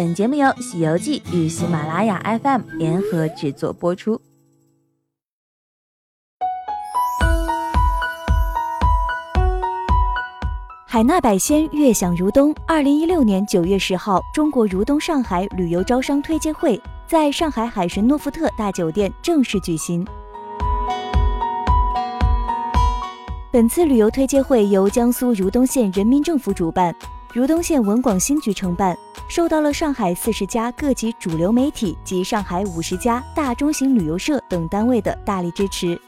[0.00, 4.18] 本节目由《西游记》与喜马拉雅 FM 联合制作播出。
[10.86, 12.54] 海纳百仙，悦享如东。
[12.66, 20.02] 二零一六年九月十号，中国如东上海旅游招商推介会在上海海神诺富特大酒店正式举行。
[23.52, 26.96] 本次旅游推介会由江苏如东县人民政府主办，
[27.32, 28.96] 如东县文广新局承办，
[29.28, 36.00] 受到了上海四十家各级主流媒体及上海五十家大中型旅游社等单位的大力支持。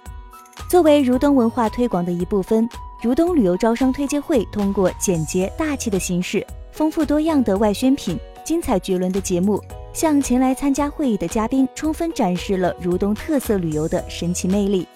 [0.68, 2.68] 作为如东文化推广的一部分。
[3.00, 9.60] 如东旅游招商推介会通过简洁大气的形式，丰富多样的外宣品，精彩绝伦的节目，
[9.92, 14.86] 向前来参加会议的嘉宾充分展示了如东特色旅游的神奇魅力。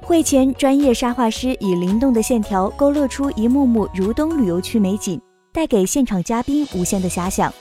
[0.00, 5.20] 会前，专业沙画师以灵动的线条勾勒出一幕幕如东旅游区美景，
[5.52, 7.52] 带给现场嘉宾无限的遐想。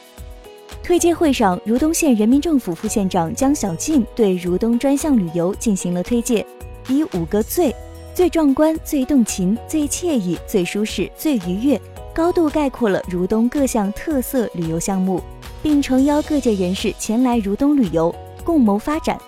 [0.83, 6.45] 推介会上，如东县人民政府副县长江小静对如东专项旅游进行了推介，
[6.87, 7.75] 以五个最。
[8.13, 11.79] 最壮观、最动情、最惬意、最舒适、最愉悦，
[12.15, 15.21] 高度概括了如东各项特色旅游项目，
[15.61, 19.19] 并诚邀各界人士前来如东旅游，共谋发展。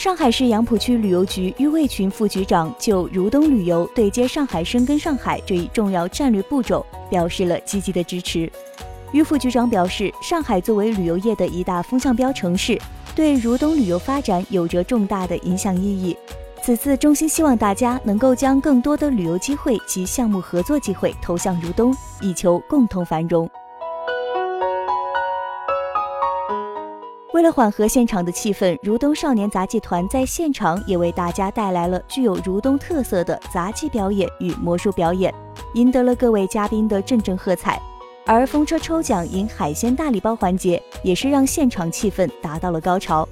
[0.00, 8.50] 上海市杨浦区旅游局于卫群副局长就如东旅游对接上海、深耕上海这一重要战略步骤表示了积极的支持。
[9.12, 12.80] 于副局长表示，上海作为旅游业的一大风向标城市，
[13.14, 16.16] 对如东旅游发展有着重大的影响意义。
[16.62, 23.46] 此次衷心希望大家能够将更多的旅游机会及项目合作机会投向如东，以求共同繁荣。
[27.32, 35.32] 为了缓和现场的气氛，如东少年杂技团在现场也为大家带来了具有如东特色的杂技表演与魔术表演，
[35.74, 37.80] 赢得了各位嘉宾的阵阵喝彩。
[38.26, 43.26] 而风车抽奖赢海鲜大礼包环节，也是让现场气氛达到了高潮。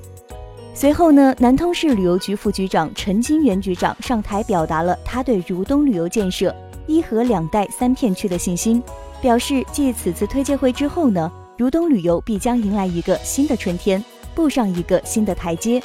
[0.72, 6.54] 随后呢，南通市旅游局副局长陈金元局长上台表达了他对如东旅游建设
[6.87, 8.81] 一河两带三片区的信心，
[9.20, 14.02] 表示继此次推介会之后呢，如东旅游必将迎来一个新的春天，
[14.32, 15.82] 步上一个新的台阶。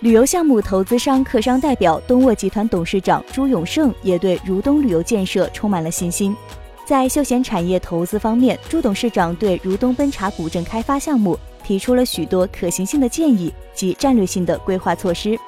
[0.00, 6.36] 旅游项目投资商客商代表东沃集团董事长朱永胜也对如东旅游建设充满了信心。
[6.84, 15.38] 在休闲产业投资方面，朱董事长对如东奔茶古镇开发项目提出了许多可行性的建议及战略性的规划措施。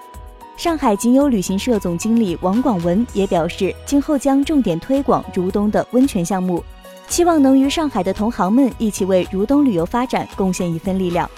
[0.57, 6.65] 上海仅有旅行社总经理王广文也表示，今后将重点推广如东的温泉项目，
[7.09, 11.31] 期望能与上海的同行们一起为如东旅游发展贡献一份力量。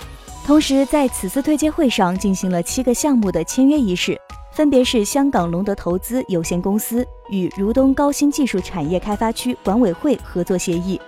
[0.46, 4.16] 同时，在此次推介会上进行了七个项目的签约仪式。
[4.52, 11.00] 分别是香港龙德投资有限公司与如东高新技术产业开发区管委会合作协议，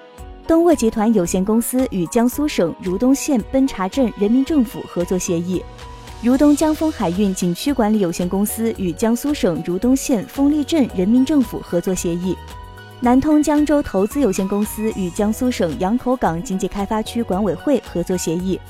[0.46, 5.60] 东沃集团有限公司与江苏省如东县奔茶镇人民政府合作协议，
[6.22, 12.36] 如东江丰海运景区管理有限公司与江苏省如东县丰利镇人民政府合作协议，
[13.00, 18.60] 南通江州投资有限公司与江苏省洋口港经济开发区管委会合作协议。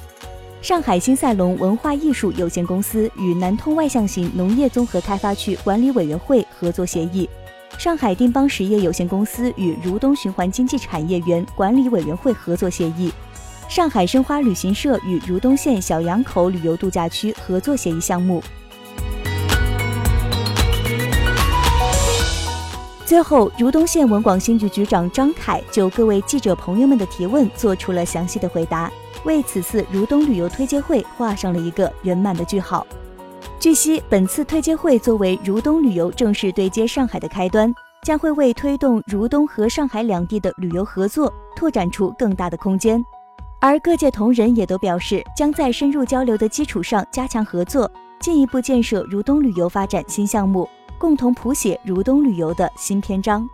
[0.62, 7.28] 上海新赛龙文化艺术有限公司与南通外向型农业综合开发区管理委员会合作协议，
[7.77, 13.11] 上海丁邦实业有限公司与如东循环经济产业园管理委员会合作协议，
[13.70, 18.42] 上海申花旅行社与如东县小洋口旅游度假区合作协议项目。
[23.06, 28.91] 最后，如东县文广新局局长张凯就各位记者朋友们的提问做出了详细的回答。
[29.22, 32.84] 为此次如东旅游推介会画上了一个圆满的句号。
[33.60, 43.00] 据悉，本次推介会作为如东旅游正式对接上海的开端，将会为推动如东和上海两地的旅游合作拓展出更大的空间。
[43.62, 50.66] 而各界同仁也都表示，将在深入交流的基础上加强合作，进一步建设如东旅游发展新项目，
[50.98, 53.47] 共同谱写如东旅游的新篇章。